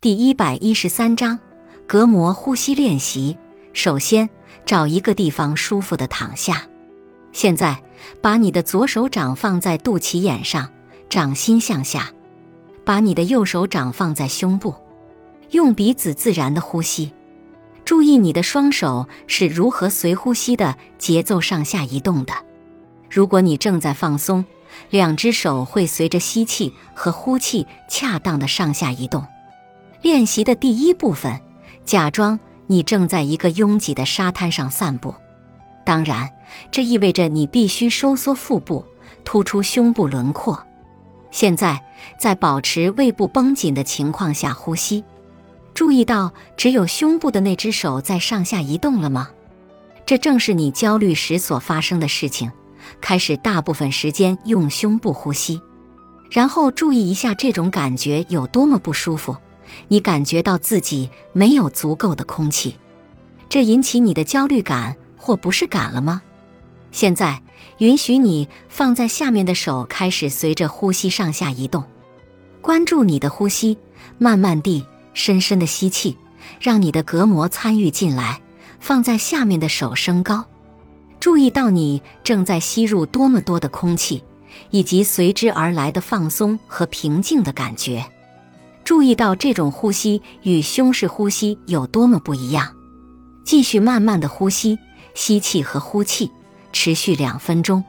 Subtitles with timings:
[0.00, 1.40] 第一百一十三章，
[1.88, 3.36] 隔膜呼吸练习。
[3.72, 4.30] 首先，
[4.64, 6.68] 找一个地方舒服的躺下。
[7.32, 7.82] 现在，
[8.22, 10.70] 把你的左手掌放在肚脐眼上，
[11.08, 12.12] 掌心向下；
[12.84, 14.72] 把你的右手掌放在胸部，
[15.50, 17.12] 用鼻子自然的呼吸。
[17.84, 22.32] 注意你的双手是如何随呼吸的节奏上下移动的。
[23.10, 24.44] 如果你正在放松，
[24.90, 29.26] 两只手会随着吸气和呼气恰当的上下移动。
[30.02, 31.40] 练习的第一部分，
[31.84, 35.14] 假装你正在一个拥挤的沙滩上散步。
[35.84, 36.30] 当然，
[36.70, 38.84] 这意味着你必须收缩腹部，
[39.24, 40.62] 突出胸部轮廓。
[41.30, 41.82] 现在，
[42.18, 45.04] 在保持胃部绷紧的情况下呼吸。
[45.74, 49.30] 注意到只有胸部的那只手在上下移动了吗？
[50.04, 52.50] 这正是你焦虑时所发生的事情。
[53.00, 55.60] 开始大部分时间用胸部呼吸，
[56.30, 59.36] 然后注意一下这种感觉有多么不舒服。
[59.88, 62.76] 你感觉到自己没有足够的空气，
[63.48, 66.22] 这引起你的焦虑感或不适感了吗？
[66.90, 67.42] 现在
[67.78, 71.84] 允许你放在下面的手开始随着呼吸上下移动，
[72.60, 73.78] 关注你的呼吸，
[74.18, 76.16] 慢慢地、深深的吸气，
[76.60, 78.40] 让你的隔膜参与进来。
[78.80, 80.44] 放在下面的手升高，
[81.18, 84.22] 注意到你正在吸入多么多的空气，
[84.70, 88.04] 以及随之而来的放松和平静的感觉。
[88.88, 92.74] 注意到这种呼吸与胸式呼吸有多么不一样。
[93.44, 94.78] 继续慢慢的呼吸，
[95.14, 96.30] 吸气和呼气，
[96.72, 97.84] 持续两分钟。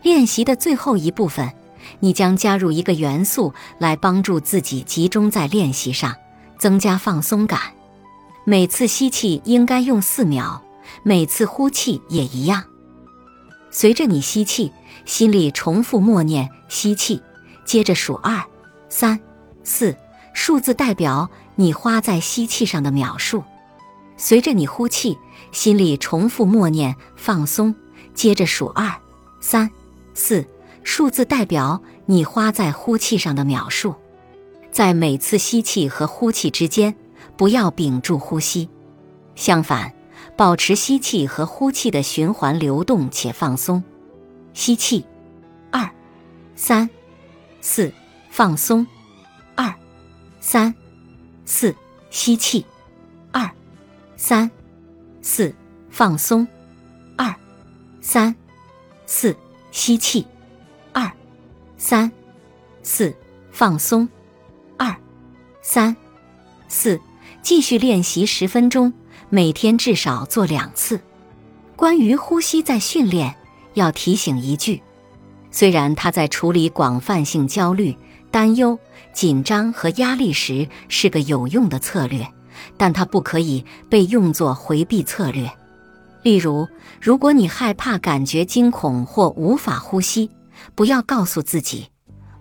[0.00, 1.52] 练习的最后一部分，
[2.00, 6.16] 你将加入一个元素来帮助自己集中在练习上，
[6.58, 7.60] 增加放松感。
[8.46, 10.62] 每次吸气应该用四秒，
[11.02, 12.64] 每次呼气也一样。
[13.70, 14.72] 随着你吸气，
[15.04, 17.20] 心里重复默念吸气，
[17.66, 18.42] 接着数二、
[18.88, 19.20] 三、
[19.62, 19.94] 四。
[20.32, 23.42] 数字代表你花在吸气上的秒数。
[24.16, 25.18] 随着你呼气，
[25.50, 27.74] 心里重复默念“放松”，
[28.14, 28.94] 接着数二、
[29.40, 29.70] 三、
[30.14, 30.46] 四。
[30.84, 33.94] 数字代表你花在呼气上的秒数。
[34.72, 36.94] 在每次吸气和呼气之间，
[37.36, 38.68] 不要屏住呼吸，
[39.36, 39.92] 相反，
[40.36, 43.84] 保持吸气和呼气的循环流动且放松。
[44.54, 45.04] 吸气，
[45.70, 45.88] 二、
[46.56, 46.90] 三、
[47.60, 47.92] 四，
[48.28, 48.84] 放松。
[50.52, 50.74] 三、
[51.46, 51.74] 四，
[52.10, 52.62] 吸气；
[53.30, 53.50] 二、
[54.18, 54.50] 三、
[55.22, 55.54] 四，
[55.88, 56.46] 放松；
[57.16, 57.34] 二、
[58.02, 58.36] 三、
[59.06, 59.34] 四，
[59.70, 60.26] 吸气；
[60.92, 61.10] 二、
[61.78, 62.12] 三、
[62.82, 63.16] 四，
[63.50, 64.06] 放松；
[64.76, 64.94] 二、
[65.62, 65.96] 三、
[66.68, 67.00] 四，
[67.40, 68.92] 继续练习十分钟，
[69.30, 71.00] 每天至少做两次。
[71.76, 73.34] 关于呼吸在训练，
[73.72, 74.82] 要提醒一句：
[75.50, 77.96] 虽然他在处理广泛性焦虑。
[78.32, 78.78] 担忧、
[79.12, 82.26] 紧张和压力时是个有用的策略，
[82.78, 85.52] 但它不可以被用作回避策略。
[86.22, 86.66] 例如，
[87.00, 90.30] 如果你害怕、感觉惊恐或无法呼吸，
[90.74, 91.88] 不要告诉自己：“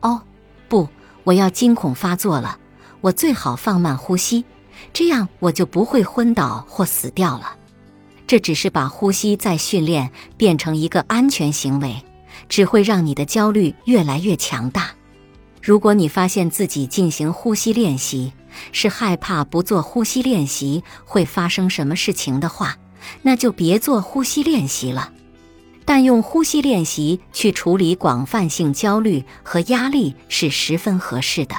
[0.00, 0.22] 哦，
[0.68, 0.88] 不，
[1.24, 2.58] 我要惊恐发作了，
[3.00, 4.44] 我最好放慢呼吸，
[4.92, 7.56] 这样我就不会昏倒或死掉了。”
[8.28, 11.96] 这只是把呼吸再训练变成一个安全行为，
[12.48, 14.90] 只会让你的焦虑越来越强大。
[15.60, 18.32] 如果你发现自己进行呼吸练习
[18.72, 22.76] 是害怕不做呼吸练习会发生什么事情的话，
[23.22, 25.12] 那就别做呼吸练习了。
[25.84, 31.56] 但用呼吸练习去处理广泛性焦虑和压力是十分合适的。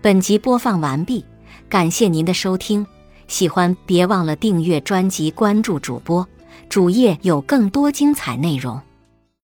[0.00, 1.24] 本集播放完毕，
[1.68, 2.86] 感谢您的收听。
[3.26, 6.26] 喜欢别忘了订阅专辑、关注主播，
[6.68, 8.80] 主页有更多精彩内容。